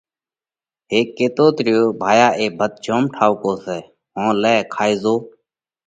[0.91, 3.79] هيڪ ڪيتوت ريو: ڀايا اي ڀت جوم ٺائُوڪو سئہ،
[4.17, 5.15] هون لئہ کائي زو۔